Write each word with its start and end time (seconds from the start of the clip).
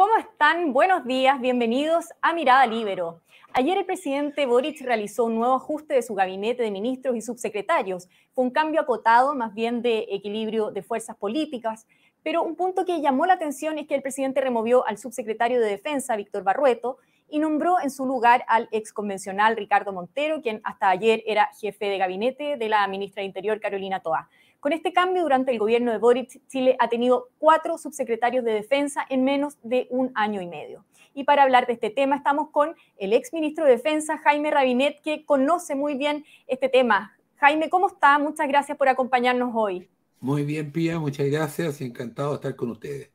¿Cómo 0.00 0.16
están? 0.16 0.72
Buenos 0.72 1.04
días, 1.04 1.38
bienvenidos 1.42 2.06
a 2.22 2.32
Mirada 2.32 2.66
Libero. 2.66 3.20
Ayer 3.52 3.76
el 3.76 3.84
presidente 3.84 4.46
Boric 4.46 4.80
realizó 4.80 5.26
un 5.26 5.34
nuevo 5.34 5.52
ajuste 5.52 5.92
de 5.92 6.00
su 6.00 6.14
gabinete 6.14 6.62
de 6.62 6.70
ministros 6.70 7.14
y 7.16 7.20
subsecretarios. 7.20 8.08
Fue 8.32 8.42
un 8.44 8.50
cambio 8.50 8.80
acotado, 8.80 9.34
más 9.34 9.52
bien 9.52 9.82
de 9.82 10.06
equilibrio 10.08 10.70
de 10.70 10.82
fuerzas 10.82 11.18
políticas, 11.18 11.86
pero 12.22 12.42
un 12.42 12.56
punto 12.56 12.86
que 12.86 13.02
llamó 13.02 13.26
la 13.26 13.34
atención 13.34 13.76
es 13.76 13.86
que 13.86 13.94
el 13.94 14.00
presidente 14.00 14.40
removió 14.40 14.86
al 14.86 14.96
subsecretario 14.96 15.60
de 15.60 15.68
Defensa, 15.68 16.16
Víctor 16.16 16.44
Barrueto, 16.44 16.96
y 17.28 17.38
nombró 17.38 17.78
en 17.78 17.90
su 17.90 18.06
lugar 18.06 18.42
al 18.48 18.70
exconvencional 18.72 19.54
Ricardo 19.54 19.92
Montero, 19.92 20.40
quien 20.40 20.62
hasta 20.64 20.88
ayer 20.88 21.22
era 21.26 21.50
jefe 21.60 21.90
de 21.90 21.98
gabinete 21.98 22.56
de 22.56 22.68
la 22.70 22.88
ministra 22.88 23.20
de 23.20 23.26
Interior, 23.26 23.60
Carolina 23.60 24.00
Toa. 24.00 24.30
Con 24.60 24.74
este 24.74 24.92
cambio, 24.92 25.22
durante 25.22 25.52
el 25.52 25.58
gobierno 25.58 25.90
de 25.90 25.96
Boric, 25.96 26.46
Chile 26.46 26.76
ha 26.78 26.90
tenido 26.90 27.30
cuatro 27.38 27.78
subsecretarios 27.78 28.44
de 28.44 28.52
defensa 28.52 29.06
en 29.08 29.24
menos 29.24 29.56
de 29.62 29.86
un 29.88 30.12
año 30.14 30.42
y 30.42 30.46
medio. 30.46 30.84
Y 31.14 31.24
para 31.24 31.44
hablar 31.44 31.66
de 31.66 31.72
este 31.72 31.88
tema 31.88 32.16
estamos 32.16 32.50
con 32.50 32.76
el 32.98 33.14
exministro 33.14 33.64
de 33.64 33.72
Defensa, 33.72 34.18
Jaime 34.18 34.50
Rabinet, 34.50 35.00
que 35.00 35.24
conoce 35.24 35.74
muy 35.74 35.94
bien 35.94 36.26
este 36.46 36.68
tema. 36.68 37.16
Jaime, 37.36 37.70
¿cómo 37.70 37.88
está? 37.88 38.18
Muchas 38.18 38.46
gracias 38.48 38.76
por 38.76 38.90
acompañarnos 38.90 39.50
hoy. 39.54 39.88
Muy 40.20 40.44
bien, 40.44 40.70
Pía, 40.70 40.98
muchas 40.98 41.30
gracias 41.30 41.80
y 41.80 41.86
encantado 41.86 42.32
de 42.32 42.34
estar 42.34 42.54
con 42.54 42.70
ustedes. 42.70 43.10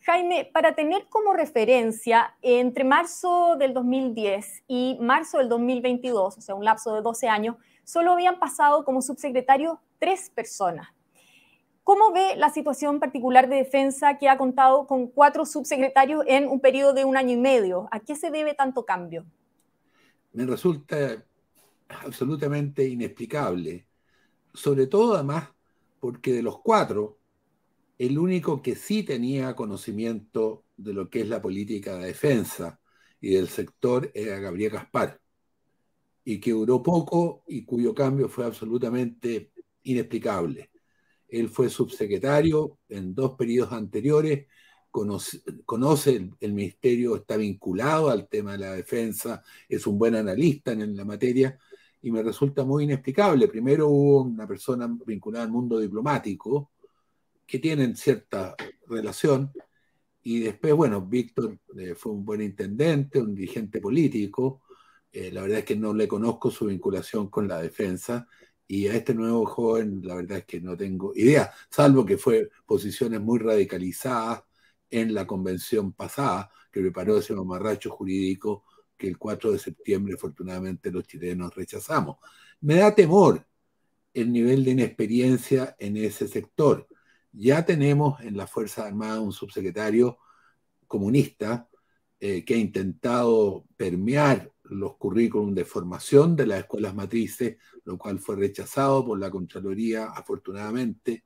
Jaime, 0.00 0.50
para 0.52 0.74
tener 0.74 1.06
como 1.08 1.32
referencia, 1.32 2.34
entre 2.42 2.82
marzo 2.82 3.54
del 3.56 3.72
2010 3.72 4.64
y 4.66 4.98
marzo 5.00 5.38
del 5.38 5.48
2022, 5.48 6.38
o 6.38 6.40
sea, 6.40 6.56
un 6.56 6.64
lapso 6.64 6.92
de 6.92 7.02
12 7.02 7.28
años, 7.28 7.56
solo 7.84 8.12
habían 8.12 8.40
pasado 8.40 8.84
como 8.84 9.00
subsecretario 9.00 9.80
tres 9.98 10.30
personas. 10.30 10.88
¿Cómo 11.84 12.12
ve 12.12 12.34
la 12.36 12.50
situación 12.50 12.98
particular 12.98 13.48
de 13.48 13.56
defensa 13.56 14.18
que 14.18 14.28
ha 14.28 14.36
contado 14.36 14.86
con 14.86 15.06
cuatro 15.06 15.46
subsecretarios 15.46 16.24
en 16.26 16.48
un 16.48 16.60
periodo 16.60 16.92
de 16.92 17.04
un 17.04 17.16
año 17.16 17.34
y 17.34 17.36
medio? 17.36 17.88
¿A 17.92 18.00
qué 18.00 18.16
se 18.16 18.30
debe 18.30 18.54
tanto 18.54 18.84
cambio? 18.84 19.24
Me 20.32 20.44
resulta 20.44 21.24
absolutamente 21.88 22.86
inexplicable, 22.88 23.86
sobre 24.52 24.88
todo 24.88 25.14
además 25.14 25.48
porque 26.00 26.32
de 26.32 26.42
los 26.42 26.60
cuatro, 26.60 27.18
el 27.98 28.18
único 28.18 28.60
que 28.62 28.74
sí 28.74 29.02
tenía 29.02 29.54
conocimiento 29.54 30.64
de 30.76 30.92
lo 30.92 31.08
que 31.08 31.20
es 31.20 31.28
la 31.28 31.40
política 31.40 31.96
de 31.96 32.06
defensa 32.06 32.80
y 33.20 33.34
del 33.34 33.48
sector 33.48 34.10
era 34.14 34.38
Gabriel 34.38 34.72
Gaspar 34.72 35.20
y 36.24 36.40
que 36.40 36.50
duró 36.50 36.82
poco 36.82 37.44
y 37.46 37.64
cuyo 37.64 37.94
cambio 37.94 38.28
fue 38.28 38.44
absolutamente 38.44 39.52
inexplicable. 39.86 40.70
Él 41.28 41.48
fue 41.48 41.68
subsecretario 41.68 42.78
en 42.88 43.14
dos 43.14 43.32
periodos 43.32 43.72
anteriores, 43.72 44.46
conoce, 44.90 46.30
el, 46.40 46.52
ministerio, 46.54 47.16
está 47.16 47.36
vinculado 47.36 48.08
al 48.08 48.28
tema 48.28 48.52
de 48.52 48.58
la 48.58 48.72
defensa, 48.72 49.42
es 49.68 49.86
un 49.86 49.98
buen 49.98 50.14
analista 50.14 50.72
en, 50.72 50.96
la 50.96 51.04
materia 51.04 51.58
y 52.00 52.10
me 52.10 52.22
resulta 52.22 52.64
muy 52.64 52.84
inexplicable. 52.84 53.48
Primero 53.48 53.88
hubo 53.88 54.22
una 54.22 54.46
persona 54.46 54.88
vinculada 55.04 55.44
al 55.44 55.50
mundo 55.50 55.78
diplomático 55.78 56.70
que 57.46 57.58
tienen 57.58 57.96
cierta 57.96 58.56
relación 58.88 59.52
y 60.22 60.40
después, 60.40 60.74
bueno, 60.74 61.02
Víctor 61.02 61.58
eh, 61.76 61.94
fue 61.94 62.12
un 62.12 62.24
buen 62.24 62.40
intendente, 62.40 63.20
un 63.20 63.34
dirigente 63.34 63.80
político, 63.80 64.62
eh, 65.12 65.30
la 65.30 65.42
verdad 65.42 65.58
es 65.58 65.64
que 65.64 65.76
no 65.76 65.94
le 65.94 66.08
conozco 66.08 66.50
su 66.50 66.66
vinculación 66.66 67.28
con 67.28 67.46
la 67.48 67.60
defensa 67.60 68.26
y 68.68 68.88
a 68.88 68.94
este 68.94 69.14
nuevo 69.14 69.46
joven 69.46 70.00
la 70.04 70.16
verdad 70.16 70.38
es 70.38 70.44
que 70.44 70.60
no 70.60 70.76
tengo 70.76 71.12
idea, 71.14 71.52
salvo 71.70 72.04
que 72.04 72.18
fue 72.18 72.50
posiciones 72.66 73.20
muy 73.20 73.38
radicalizadas 73.38 74.42
en 74.90 75.14
la 75.14 75.26
convención 75.26 75.92
pasada 75.92 76.50
que 76.72 76.80
preparó 76.80 77.18
ese 77.18 77.34
mamarracho 77.34 77.90
jurídico 77.90 78.64
que 78.96 79.08
el 79.08 79.18
4 79.18 79.52
de 79.52 79.58
septiembre 79.58 80.14
afortunadamente 80.14 80.90
los 80.90 81.06
chilenos 81.06 81.54
rechazamos. 81.54 82.18
Me 82.60 82.76
da 82.76 82.94
temor 82.94 83.46
el 84.14 84.32
nivel 84.32 84.64
de 84.64 84.70
inexperiencia 84.72 85.76
en 85.78 85.96
ese 85.98 86.26
sector. 86.26 86.88
Ya 87.32 87.64
tenemos 87.64 88.20
en 88.22 88.36
la 88.36 88.46
Fuerza 88.46 88.86
Armada 88.86 89.20
un 89.20 89.32
subsecretario 89.32 90.18
comunista 90.86 91.68
eh, 92.18 92.44
que 92.44 92.54
ha 92.54 92.58
intentado 92.58 93.66
permear 93.76 94.50
los 94.70 94.96
currículum 94.96 95.54
de 95.54 95.64
formación 95.64 96.36
de 96.36 96.46
las 96.46 96.60
escuelas 96.60 96.94
matrices, 96.94 97.56
lo 97.84 97.96
cual 97.98 98.18
fue 98.18 98.36
rechazado 98.36 99.04
por 99.04 99.18
la 99.18 99.30
Contraloría, 99.30 100.06
afortunadamente, 100.06 101.24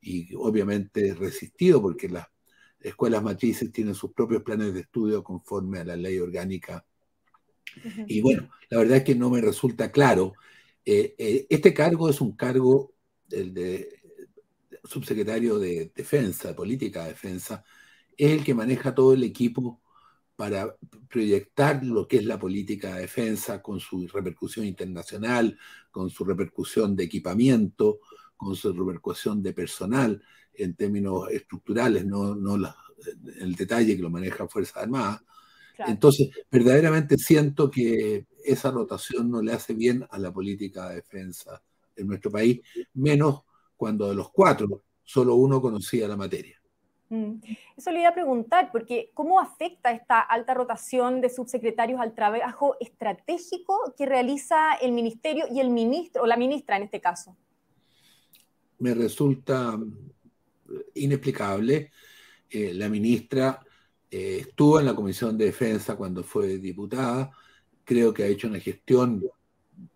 y 0.00 0.34
obviamente 0.34 1.14
resistido 1.14 1.80
porque 1.82 2.08
las 2.08 2.26
escuelas 2.80 3.22
matrices 3.22 3.70
tienen 3.70 3.94
sus 3.94 4.12
propios 4.12 4.42
planes 4.42 4.72
de 4.72 4.80
estudio 4.80 5.22
conforme 5.22 5.80
a 5.80 5.84
la 5.84 5.96
ley 5.96 6.18
orgánica. 6.18 6.84
Y 8.06 8.20
bueno, 8.20 8.50
la 8.68 8.78
verdad 8.78 8.98
es 8.98 9.04
que 9.04 9.14
no 9.14 9.30
me 9.30 9.40
resulta 9.40 9.92
claro. 9.92 10.32
Eh, 10.84 11.14
eh, 11.18 11.46
este 11.50 11.74
cargo 11.74 12.08
es 12.08 12.20
un 12.20 12.32
cargo 12.32 12.94
del 13.28 13.54
de 13.54 14.00
subsecretario 14.84 15.58
de 15.58 15.92
Defensa, 15.94 16.48
de 16.48 16.54
Política 16.54 17.02
de 17.04 17.10
Defensa, 17.10 17.64
es 18.16 18.32
el 18.32 18.44
que 18.44 18.54
maneja 18.54 18.94
todo 18.94 19.14
el 19.14 19.22
equipo 19.22 19.80
para 20.40 20.74
proyectar 21.10 21.84
lo 21.84 22.08
que 22.08 22.16
es 22.16 22.24
la 22.24 22.38
política 22.38 22.94
de 22.94 23.02
defensa 23.02 23.60
con 23.60 23.78
su 23.78 24.08
repercusión 24.08 24.64
internacional, 24.64 25.58
con 25.90 26.08
su 26.08 26.24
repercusión 26.24 26.96
de 26.96 27.04
equipamiento, 27.04 27.98
con 28.38 28.56
su 28.56 28.72
repercusión 28.72 29.42
de 29.42 29.52
personal 29.52 30.22
en 30.54 30.72
términos 30.76 31.30
estructurales, 31.30 32.06
no, 32.06 32.34
no 32.34 32.56
el 33.38 33.54
detalle 33.54 33.94
que 33.94 34.02
lo 34.02 34.08
maneja 34.08 34.48
Fuerzas 34.48 34.78
Armadas. 34.78 35.22
Entonces, 35.86 36.30
verdaderamente 36.50 37.18
siento 37.18 37.70
que 37.70 38.24
esa 38.42 38.70
rotación 38.70 39.30
no 39.30 39.42
le 39.42 39.52
hace 39.52 39.74
bien 39.74 40.06
a 40.10 40.18
la 40.18 40.32
política 40.32 40.88
de 40.88 40.94
defensa 40.96 41.62
en 41.96 42.06
nuestro 42.06 42.30
país, 42.30 42.62
menos 42.94 43.42
cuando 43.76 44.08
de 44.08 44.14
los 44.14 44.30
cuatro 44.30 44.84
solo 45.04 45.34
uno 45.34 45.60
conocía 45.60 46.08
la 46.08 46.16
materia. 46.16 46.59
Mm. 47.10 47.40
Eso 47.76 47.90
le 47.90 48.00
iba 48.00 48.08
a 48.08 48.14
preguntar, 48.14 48.70
porque 48.70 49.10
¿cómo 49.14 49.40
afecta 49.40 49.90
esta 49.90 50.20
alta 50.20 50.54
rotación 50.54 51.20
de 51.20 51.28
subsecretarios 51.28 52.00
al 52.00 52.14
trabajo 52.14 52.76
estratégico 52.80 53.94
que 53.98 54.06
realiza 54.06 54.74
el 54.80 54.92
ministerio 54.92 55.46
y 55.50 55.60
el 55.60 55.70
ministro, 55.70 56.22
o 56.22 56.26
la 56.26 56.36
ministra 56.36 56.76
en 56.76 56.84
este 56.84 57.00
caso? 57.00 57.36
Me 58.78 58.94
resulta 58.94 59.76
inexplicable. 60.94 61.90
Eh, 62.48 62.72
la 62.74 62.88
ministra 62.88 63.60
eh, 64.08 64.38
estuvo 64.46 64.78
en 64.78 64.86
la 64.86 64.94
Comisión 64.94 65.36
de 65.36 65.46
Defensa 65.46 65.96
cuando 65.96 66.22
fue 66.22 66.58
diputada. 66.58 67.32
Creo 67.84 68.14
que 68.14 68.22
ha 68.22 68.28
hecho 68.28 68.46
una 68.46 68.60
gestión 68.60 69.24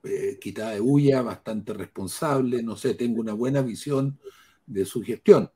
eh, 0.03 0.37
quitada 0.41 0.73
de 0.73 0.81
bulla, 0.81 1.23
bastante 1.23 1.73
responsable. 1.75 2.61
No 2.61 2.77
sé, 2.77 2.95
tengo 2.95 3.21
una 3.21 3.35
buena 3.35 3.63
visión 3.63 4.19
de 4.67 4.85
su 4.85 5.01
gestión. 5.01 5.49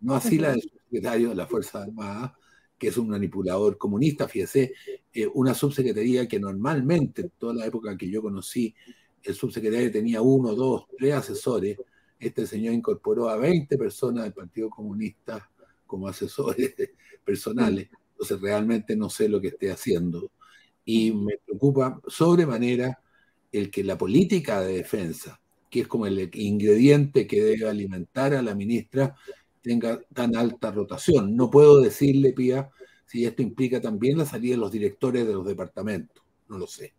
No 0.00 0.16
así 0.16 0.38
la 0.38 0.52
de 0.52 0.73
secretario 0.94 1.30
de 1.30 1.34
la 1.34 1.46
Fuerza 1.46 1.82
Armada, 1.82 2.38
que 2.78 2.88
es 2.88 2.96
un 2.96 3.08
manipulador 3.08 3.76
comunista, 3.78 4.28
fíjese, 4.28 4.74
eh, 5.12 5.26
una 5.34 5.52
subsecretaría 5.52 6.28
que 6.28 6.38
normalmente, 6.38 7.22
en 7.22 7.30
toda 7.36 7.54
la 7.54 7.66
época 7.66 7.96
que 7.96 8.08
yo 8.08 8.22
conocí, 8.22 8.74
el 9.22 9.34
subsecretario 9.34 9.90
tenía 9.90 10.22
uno, 10.22 10.54
dos, 10.54 10.84
tres 10.96 11.14
asesores, 11.14 11.78
este 12.20 12.46
señor 12.46 12.74
incorporó 12.74 13.28
a 13.28 13.36
20 13.36 13.76
personas 13.76 14.24
del 14.24 14.32
Partido 14.32 14.70
Comunista 14.70 15.50
como 15.86 16.06
asesores 16.06 16.74
personales, 17.24 17.88
entonces 18.12 18.40
realmente 18.40 18.94
no 18.94 19.10
sé 19.10 19.28
lo 19.28 19.40
que 19.40 19.48
esté 19.48 19.72
haciendo. 19.72 20.30
Y 20.84 21.12
me 21.12 21.38
preocupa 21.44 22.00
sobremanera 22.06 23.00
el 23.50 23.70
que 23.70 23.82
la 23.82 23.98
política 23.98 24.60
de 24.60 24.76
defensa, 24.76 25.40
que 25.70 25.80
es 25.80 25.88
como 25.88 26.06
el 26.06 26.30
ingrediente 26.34 27.26
que 27.26 27.42
debe 27.42 27.68
alimentar 27.68 28.34
a 28.34 28.42
la 28.42 28.54
ministra, 28.54 29.16
tenga 29.64 29.98
tan 30.12 30.36
alta 30.36 30.70
rotación. 30.70 31.34
No 31.34 31.50
puedo 31.50 31.80
decirle, 31.80 32.34
Pía, 32.34 32.70
si 33.06 33.24
esto 33.24 33.40
implica 33.40 33.80
también 33.80 34.18
la 34.18 34.26
salida 34.26 34.52
de 34.52 34.60
los 34.60 34.70
directores 34.70 35.26
de 35.26 35.32
los 35.32 35.46
departamentos. 35.46 36.22
No 36.48 36.58
lo 36.58 36.66
sé. 36.66 36.92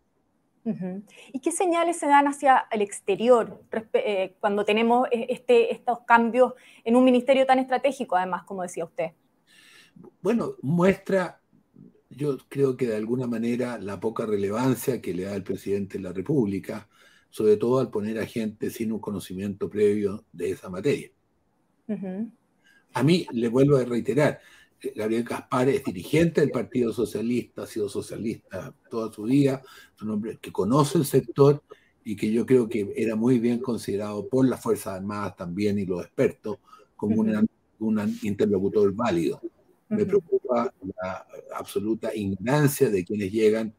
¿Y 1.32 1.38
qué 1.38 1.52
señales 1.52 1.96
se 1.96 2.06
dan 2.06 2.26
hacia 2.26 2.66
el 2.72 2.82
exterior 2.82 3.62
eh, 3.92 4.34
cuando 4.40 4.64
tenemos 4.64 5.06
e, 5.12 5.26
este, 5.28 5.72
estos 5.72 6.00
cambios 6.00 6.54
en 6.82 6.96
un 6.96 7.04
ministerio 7.04 7.46
tan 7.46 7.60
estratégico, 7.60 8.16
además, 8.16 8.42
como 8.42 8.62
decía 8.62 8.84
usted? 8.84 9.12
Bueno, 10.20 10.56
muestra, 10.62 11.40
yo 12.10 12.36
creo 12.48 12.76
que 12.76 12.88
de 12.88 12.96
alguna 12.96 13.28
manera, 13.28 13.78
la 13.78 14.00
poca 14.00 14.26
relevancia 14.26 15.00
que 15.00 15.14
le 15.14 15.22
da 15.22 15.36
el 15.36 15.44
presidente 15.44 15.98
de 15.98 16.02
la 16.02 16.12
República, 16.12 16.88
sobre 17.30 17.56
todo 17.56 17.78
al 17.78 17.90
poner 17.90 18.18
a 18.18 18.26
gente 18.26 18.68
sin 18.70 18.90
un 18.90 18.98
conocimiento 18.98 19.70
previo 19.70 20.24
de 20.32 20.50
esa 20.50 20.68
materia. 20.68 21.10
A 22.96 23.02
mí, 23.02 23.26
le 23.30 23.48
vuelvo 23.48 23.76
a 23.76 23.84
reiterar, 23.84 24.40
Gabriel 24.94 25.22
Caspar 25.22 25.68
es 25.68 25.84
dirigente 25.84 26.40
del 26.40 26.50
Partido 26.50 26.94
Socialista, 26.94 27.64
ha 27.64 27.66
sido 27.66 27.90
socialista 27.90 28.74
toda 28.90 29.12
su 29.12 29.24
vida, 29.24 29.60
es 29.94 30.00
un 30.00 30.12
hombre 30.12 30.38
que 30.40 30.50
conoce 30.50 30.96
el 30.96 31.04
sector 31.04 31.62
y 32.02 32.16
que 32.16 32.32
yo 32.32 32.46
creo 32.46 32.70
que 32.70 32.94
era 32.96 33.14
muy 33.14 33.38
bien 33.38 33.58
considerado 33.58 34.26
por 34.26 34.48
las 34.48 34.62
Fuerzas 34.62 34.94
Armadas 34.94 35.36
también 35.36 35.78
y 35.78 35.84
los 35.84 36.06
expertos 36.06 36.56
como 36.96 37.20
un 37.20 38.18
interlocutor 38.22 38.94
válido. 38.94 39.42
Me 39.90 40.06
preocupa 40.06 40.72
la 40.80 41.26
absoluta 41.54 42.14
ignorancia 42.14 42.88
de 42.88 43.04
quienes 43.04 43.30
llegan 43.30 43.74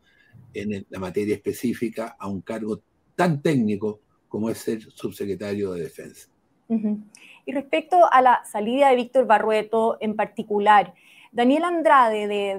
en 0.53 0.85
la 0.91 0.99
materia 0.99 1.33
específica 1.33 2.15
a 2.19 2.27
un 2.27 2.41
cargo 2.41 2.83
tan 3.15 3.41
técnico 3.41 3.99
como 4.27 4.51
es 4.51 4.59
ser 4.59 4.83
subsecretario 4.83 5.73
de 5.73 5.81
Defensa. 5.81 6.29
Y 7.47 7.53
respecto 7.53 8.11
a 8.11 8.21
la 8.21 8.43
salida 8.43 8.89
de 8.89 8.97
Víctor 8.97 9.25
Barrueto 9.25 9.95
en 10.01 10.17
particular, 10.17 10.93
Daniel 11.31 11.63
Andrade, 11.63 12.27
de, 12.27 12.51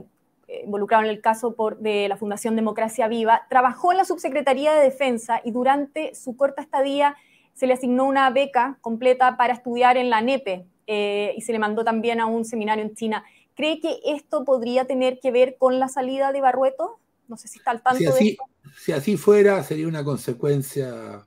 eh, 0.49 0.62
involucrado 0.64 1.05
en 1.05 1.11
el 1.11 1.20
caso 1.20 1.55
por, 1.55 1.79
de 1.79 2.08
la 2.08 2.17
Fundación 2.17 2.56
Democracia 2.56 3.06
Viva, 3.06 3.46
trabajó 3.50 3.93
en 3.93 3.99
la 3.99 4.06
Subsecretaría 4.06 4.73
de 4.73 4.82
Defensa 4.82 5.43
y 5.44 5.50
durante 5.50 6.14
su 6.14 6.38
corta 6.38 6.62
estadía 6.62 7.17
se 7.52 7.67
le 7.67 7.75
asignó 7.75 8.06
una 8.06 8.31
beca 8.31 8.79
completa 8.81 9.37
para 9.37 9.52
estudiar 9.52 9.99
en 9.99 10.08
la 10.08 10.23
NEPE 10.23 10.64
eh, 10.87 11.35
y 11.37 11.43
se 11.43 11.52
le 11.52 11.58
mandó 11.58 11.85
también 11.85 12.19
a 12.19 12.25
un 12.25 12.46
seminario 12.46 12.82
en 12.82 12.94
China. 12.94 13.25
¿Cree 13.55 13.81
que 13.81 14.00
esto 14.06 14.46
podría 14.46 14.87
tener 14.87 15.20
que 15.20 15.31
ver 15.31 15.56
con 15.58 15.79
la 15.79 15.88
salida 15.88 16.32
de 16.32 16.40
Barrueto? 16.40 16.99
No 17.29 17.37
sé 17.37 17.46
si 17.46 17.58
está 17.58 17.73
al 17.73 17.82
tanto 17.82 17.99
si 17.99 18.06
así, 18.06 18.25
de 18.25 18.31
esto. 18.31 18.44
Si 18.79 18.93
así 18.93 19.17
fuera, 19.19 19.62
sería 19.64 19.87
una 19.87 20.02
consecuencia 20.02 21.26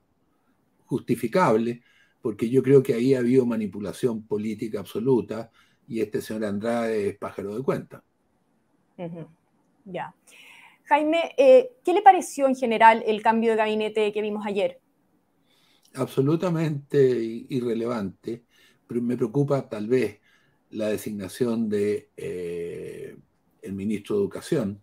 justificable, 0.86 1.80
porque 2.22 2.48
yo 2.48 2.62
creo 2.62 2.82
que 2.82 2.94
ahí 2.94 3.14
ha 3.14 3.18
habido 3.18 3.44
manipulación 3.44 4.22
política 4.22 4.78
absoluta 4.78 5.50
y 5.88 6.00
este 6.00 6.22
señor 6.22 6.44
Andrade 6.44 7.08
es 7.08 7.18
pájaro 7.18 7.54
de 7.56 7.62
cuenta. 7.62 8.02
Ya. 9.84 10.14
Jaime, 10.84 11.34
eh, 11.36 11.72
¿qué 11.84 11.92
le 11.92 12.02
pareció 12.02 12.46
en 12.46 12.54
general 12.54 13.02
el 13.06 13.22
cambio 13.22 13.50
de 13.50 13.56
gabinete 13.56 14.12
que 14.12 14.22
vimos 14.22 14.46
ayer? 14.46 14.80
Absolutamente 15.94 16.98
irrelevante, 17.48 18.44
pero 18.86 19.02
me 19.02 19.16
preocupa 19.16 19.68
tal 19.68 19.88
vez 19.88 20.20
la 20.70 20.88
designación 20.88 21.68
de 21.68 22.10
eh, 22.16 23.16
el 23.60 23.72
ministro 23.72 24.16
de 24.16 24.22
Educación, 24.22 24.80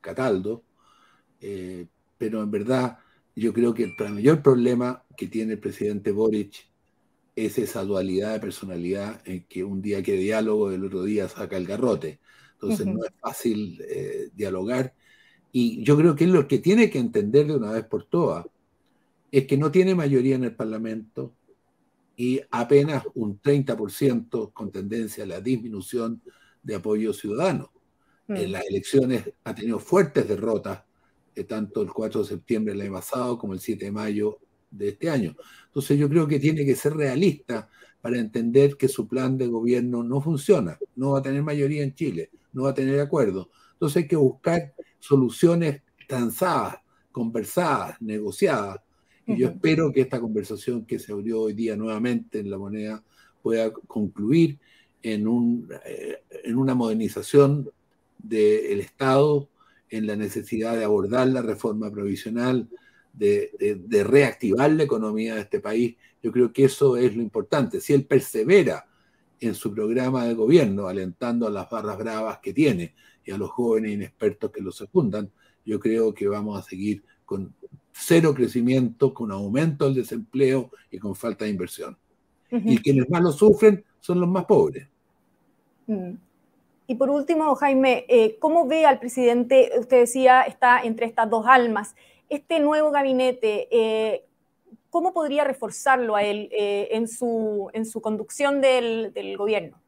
Cataldo, 0.00 0.64
eh, 1.40 1.86
pero 2.16 2.42
en 2.42 2.50
verdad 2.50 2.98
yo 3.34 3.52
creo 3.52 3.74
que 3.74 3.84
el 3.84 3.94
mayor 4.12 4.42
problema 4.42 5.04
que 5.16 5.26
tiene 5.26 5.54
el 5.54 5.58
presidente 5.58 6.12
Boric 6.12 6.68
es 7.36 7.58
esa 7.58 7.84
dualidad 7.84 8.34
de 8.34 8.40
personalidad 8.40 9.20
en 9.24 9.44
que 9.44 9.64
un 9.64 9.82
día 9.82 10.02
quiere 10.02 10.20
diálogo 10.20 10.70
y 10.70 10.76
el 10.76 10.84
otro 10.84 11.02
día 11.02 11.28
saca 11.28 11.56
el 11.56 11.66
garrote. 11.66 12.20
Entonces 12.52 12.86
no 12.86 13.04
es 13.04 13.10
fácil 13.20 13.82
eh, 13.88 14.30
dialogar. 14.34 14.94
Y 15.50 15.82
yo 15.82 15.96
creo 15.96 16.14
que 16.14 16.26
lo 16.26 16.46
que 16.46 16.58
tiene 16.58 16.90
que 16.90 16.98
entender 16.98 17.46
de 17.46 17.56
una 17.56 17.72
vez 17.72 17.84
por 17.84 18.04
todas 18.04 18.46
es 19.32 19.46
que 19.46 19.56
no 19.56 19.70
tiene 19.70 19.94
mayoría 19.94 20.36
en 20.36 20.44
el 20.44 20.54
Parlamento, 20.54 21.34
y 22.16 22.40
apenas 22.50 23.04
un 23.14 23.40
30% 23.40 24.52
con 24.52 24.70
tendencia 24.70 25.24
a 25.24 25.26
la 25.26 25.40
disminución 25.40 26.22
de 26.62 26.76
apoyo 26.76 27.12
ciudadano. 27.12 27.72
En 28.28 28.48
mm. 28.48 28.52
las 28.52 28.66
elecciones 28.66 29.30
ha 29.42 29.54
tenido 29.54 29.78
fuertes 29.78 30.28
derrotas, 30.28 30.82
tanto 31.42 31.82
el 31.82 31.92
4 31.92 32.22
de 32.22 32.28
septiembre 32.28 32.72
del 32.72 32.82
año 32.82 32.92
pasado 32.92 33.36
como 33.36 33.54
el 33.54 33.60
7 33.60 33.86
de 33.86 33.90
mayo 33.90 34.38
de 34.70 34.90
este 34.90 35.10
año. 35.10 35.34
Entonces 35.66 35.98
yo 35.98 36.08
creo 36.08 36.28
que 36.28 36.38
tiene 36.38 36.64
que 36.64 36.76
ser 36.76 36.94
realista 36.94 37.68
para 38.00 38.18
entender 38.18 38.76
que 38.76 38.86
su 38.86 39.08
plan 39.08 39.36
de 39.36 39.48
gobierno 39.48 40.04
no 40.04 40.20
funciona, 40.20 40.78
no 40.94 41.12
va 41.12 41.18
a 41.18 41.22
tener 41.22 41.42
mayoría 41.42 41.82
en 41.82 41.94
Chile, 41.94 42.30
no 42.52 42.64
va 42.64 42.70
a 42.70 42.74
tener 42.74 43.00
acuerdo. 43.00 43.50
Entonces 43.72 44.02
hay 44.02 44.08
que 44.08 44.16
buscar 44.16 44.74
soluciones 45.00 45.82
transadas, 46.06 46.76
conversadas, 47.10 48.00
negociadas, 48.00 48.80
y 49.26 49.38
yo 49.38 49.48
espero 49.48 49.90
que 49.90 50.02
esta 50.02 50.20
conversación 50.20 50.84
que 50.84 50.98
se 50.98 51.12
abrió 51.12 51.40
hoy 51.40 51.54
día 51.54 51.76
nuevamente 51.76 52.40
en 52.40 52.50
la 52.50 52.58
moneda 52.58 53.02
pueda 53.42 53.72
concluir 53.72 54.58
en, 55.02 55.26
un, 55.26 55.68
eh, 55.86 56.22
en 56.44 56.56
una 56.56 56.74
modernización 56.74 57.70
del 58.18 58.80
Estado, 58.80 59.48
en 59.96 60.08
la 60.08 60.16
necesidad 60.16 60.76
de 60.76 60.84
abordar 60.84 61.28
la 61.28 61.40
reforma 61.40 61.90
provisional, 61.90 62.68
de, 63.12 63.78
de, 63.86 64.02
reactivar 64.02 64.72
la 64.72 64.82
economía 64.82 65.36
de 65.36 65.42
este 65.42 65.60
país. 65.60 65.94
Yo 66.20 66.32
creo 66.32 66.52
que 66.52 66.64
eso 66.64 66.96
es 66.96 67.14
lo 67.14 67.22
importante. 67.22 67.80
Si 67.80 67.92
él 67.92 68.04
persevera 68.04 68.86
en 69.38 69.54
su 69.54 69.72
programa 69.72 70.24
de 70.26 70.34
gobierno, 70.34 70.88
alentando 70.88 71.46
a 71.46 71.50
las 71.50 71.70
barras 71.70 71.96
bravas 71.96 72.40
que 72.40 72.52
tiene 72.52 72.94
y 73.24 73.30
a 73.30 73.38
los 73.38 73.50
jóvenes 73.50 73.92
inexpertos 73.92 74.50
que 74.50 74.60
lo 74.60 74.72
secundan, 74.72 75.30
yo 75.64 75.78
creo 75.78 76.12
que 76.12 76.26
vamos 76.26 76.58
a 76.58 76.68
seguir 76.68 77.04
con 77.24 77.54
cero 77.92 78.34
crecimiento, 78.34 79.14
con 79.14 79.30
aumento 79.30 79.84
del 79.84 79.94
desempleo 79.94 80.72
y 80.90 80.98
con 80.98 81.14
falta 81.14 81.44
de 81.44 81.52
inversión. 81.52 81.96
Y 82.50 82.78
quienes 82.78 83.08
más 83.10 83.22
lo 83.22 83.32
sufren 83.32 83.84
son 84.00 84.20
los 84.20 84.28
más 84.28 84.44
pobres. 84.44 84.88
Mm. 85.86 86.14
Y 86.86 86.96
por 86.96 87.10
último, 87.10 87.54
Jaime, 87.54 88.04
eh, 88.08 88.36
¿cómo 88.38 88.66
ve 88.66 88.84
al 88.84 88.98
presidente? 88.98 89.70
Usted 89.78 90.00
decía, 90.00 90.42
está 90.42 90.82
entre 90.82 91.06
estas 91.06 91.30
dos 91.30 91.46
almas. 91.46 91.94
Este 92.28 92.60
nuevo 92.60 92.90
gabinete, 92.90 93.68
eh, 93.70 94.24
¿cómo 94.90 95.14
podría 95.14 95.44
reforzarlo 95.44 96.16
a 96.16 96.22
él 96.22 96.48
eh, 96.52 96.88
en, 96.92 97.08
su, 97.08 97.70
en 97.72 97.86
su 97.86 98.00
conducción 98.00 98.60
del, 98.60 99.12
del 99.14 99.36
gobierno? 99.36 99.80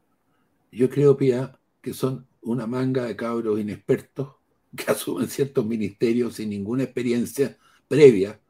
Yo 0.72 0.88
creo, 0.88 1.16
Pia, 1.16 1.58
que 1.82 1.92
son 1.92 2.26
una 2.42 2.66
manga 2.66 3.04
de 3.04 3.16
cabros 3.16 3.60
inexpertos 3.60 4.36
que 4.76 4.84
asumen 4.90 5.28
ciertos 5.28 5.64
ministerios 5.66 6.34
sin 6.34 6.50
ninguna 6.50 6.84
experiencia 6.84 7.56
previa, 7.88 8.40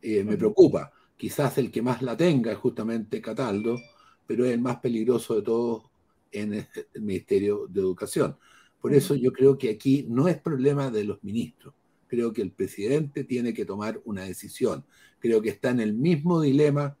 eh, 0.00 0.24
me 0.24 0.36
preocupa. 0.36 0.92
Quizás 1.16 1.58
el 1.58 1.70
que 1.70 1.82
más 1.82 2.02
la 2.02 2.16
tenga 2.16 2.52
es 2.52 2.58
justamente 2.58 3.20
Cataldo, 3.20 3.78
pero 4.26 4.44
es 4.44 4.52
el 4.52 4.60
más 4.60 4.78
peligroso 4.78 5.36
de 5.36 5.42
todos 5.42 5.84
en 6.32 6.54
el 6.54 6.66
Ministerio 6.94 7.66
de 7.68 7.80
Educación. 7.80 8.36
Por 8.80 8.94
eso 8.94 9.14
yo 9.14 9.32
creo 9.32 9.56
que 9.56 9.70
aquí 9.70 10.06
no 10.08 10.26
es 10.26 10.38
problema 10.38 10.90
de 10.90 11.04
los 11.04 11.22
ministros. 11.22 11.74
Creo 12.08 12.32
que 12.32 12.42
el 12.42 12.50
presidente 12.50 13.24
tiene 13.24 13.54
que 13.54 13.64
tomar 13.64 14.00
una 14.04 14.24
decisión. 14.24 14.84
Creo 15.20 15.40
que 15.40 15.50
está 15.50 15.70
en 15.70 15.80
el 15.80 15.94
mismo 15.94 16.40
dilema 16.40 16.96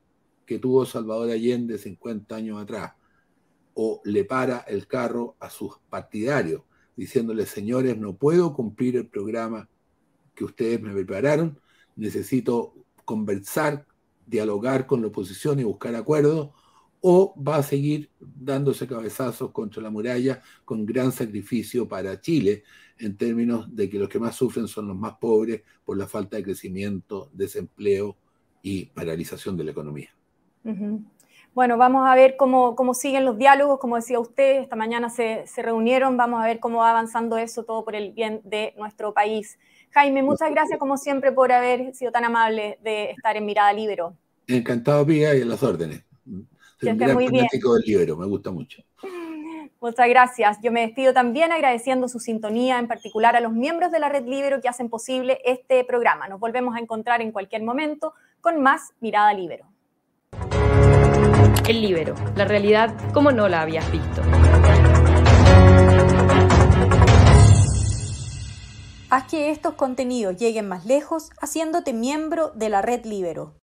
que 0.46 0.58
tuvo 0.58 0.86
Salvador 0.86 1.30
Allende 1.30 1.78
50 1.78 2.36
años 2.36 2.62
atrás. 2.62 2.92
O 3.74 4.00
le 4.04 4.24
para 4.24 4.58
el 4.60 4.86
carro 4.86 5.36
a 5.40 5.50
sus 5.50 5.78
partidarios, 5.90 6.62
diciéndole, 6.96 7.46
señores, 7.46 7.98
no 7.98 8.14
puedo 8.14 8.54
cumplir 8.54 8.96
el 8.96 9.08
programa 9.08 9.68
que 10.34 10.44
ustedes 10.44 10.80
me 10.80 10.92
prepararon, 10.92 11.58
necesito 11.96 12.74
conversar, 13.04 13.86
dialogar 14.26 14.86
con 14.86 15.02
la 15.02 15.08
oposición 15.08 15.58
y 15.60 15.64
buscar 15.64 15.94
acuerdos, 15.94 16.50
o 17.02 17.34
va 17.36 17.56
a 17.56 17.62
seguir 17.62 18.10
dándose 18.20 18.86
cabezazos 18.86 19.50
contra 19.50 19.82
la 19.82 19.90
muralla 19.90 20.40
con 20.64 20.86
gran 20.86 21.12
sacrificio 21.12 21.86
para 21.86 22.20
Chile, 22.20 22.62
en 22.98 23.16
términos 23.16 23.74
de 23.74 23.90
que 23.90 23.98
los 23.98 24.08
que 24.08 24.20
más 24.20 24.36
sufren 24.36 24.68
son 24.68 24.86
los 24.88 24.96
más 24.96 25.14
pobres 25.14 25.62
por 25.84 25.98
la 25.98 26.06
falta 26.06 26.36
de 26.36 26.44
crecimiento, 26.44 27.28
desempleo 27.32 28.16
y 28.62 28.86
paralización 28.86 29.56
de 29.56 29.64
la 29.64 29.72
economía. 29.72 30.10
Bueno, 31.54 31.76
vamos 31.76 32.08
a 32.08 32.14
ver 32.14 32.36
cómo, 32.36 32.76
cómo, 32.76 32.94
siguen 32.94 33.24
los 33.24 33.36
diálogos, 33.36 33.80
como 33.80 33.96
decía 33.96 34.20
usted, 34.20 34.60
esta 34.62 34.76
mañana 34.76 35.10
se, 35.10 35.44
se 35.46 35.60
reunieron, 35.60 36.16
vamos 36.16 36.40
a 36.40 36.46
ver 36.46 36.60
cómo 36.60 36.78
va 36.78 36.90
avanzando 36.90 37.36
eso 37.36 37.64
todo 37.64 37.84
por 37.84 37.96
el 37.96 38.12
bien 38.12 38.40
de 38.44 38.74
nuestro 38.78 39.12
país. 39.12 39.58
Jaime, 39.90 40.22
muchas 40.22 40.50
gracias 40.52 40.78
como 40.78 40.96
siempre 40.96 41.32
por 41.32 41.50
haber 41.50 41.94
sido 41.94 42.12
tan 42.12 42.24
amable 42.24 42.78
de 42.82 43.10
estar 43.10 43.36
en 43.36 43.44
Mirada 43.44 43.72
Libero. 43.72 44.16
Encantado, 44.46 45.04
Pía, 45.04 45.34
y 45.34 45.42
en 45.42 45.48
las 45.48 45.62
órdenes. 45.62 46.04
Soy 46.82 46.90
un 46.90 47.14
muy 47.14 47.28
bien. 47.28 47.46
del 47.52 47.82
libro, 47.86 48.16
me 48.16 48.26
gusta 48.26 48.50
mucho. 48.50 48.82
Muchas 49.80 50.08
gracias. 50.08 50.58
Yo 50.62 50.72
me 50.72 50.80
despido 50.82 51.12
también 51.12 51.52
agradeciendo 51.52 52.08
su 52.08 52.18
sintonía, 52.18 52.78
en 52.78 52.88
particular 52.88 53.36
a 53.36 53.40
los 53.40 53.52
miembros 53.52 53.92
de 53.92 54.00
la 54.00 54.08
Red 54.08 54.26
Libero 54.26 54.60
que 54.60 54.68
hacen 54.68 54.88
posible 54.88 55.38
este 55.44 55.84
programa. 55.84 56.28
Nos 56.28 56.40
volvemos 56.40 56.74
a 56.76 56.80
encontrar 56.80 57.20
en 57.20 57.30
cualquier 57.30 57.62
momento 57.62 58.14
con 58.40 58.60
más 58.60 58.92
Mirada 59.00 59.32
Libero. 59.32 59.66
El 61.68 61.82
Libero, 61.82 62.14
la 62.36 62.44
realidad 62.44 62.94
como 63.12 63.30
no 63.30 63.48
la 63.48 63.62
habías 63.62 63.90
visto. 63.92 64.22
Haz 69.10 69.24
que 69.30 69.50
estos 69.50 69.74
contenidos 69.74 70.36
lleguen 70.36 70.66
más 70.66 70.84
lejos 70.84 71.30
haciéndote 71.40 71.92
miembro 71.92 72.50
de 72.54 72.70
la 72.70 72.82
red 72.82 73.04
Libero. 73.04 73.61